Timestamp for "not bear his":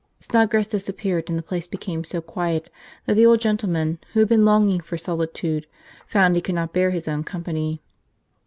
6.55-7.07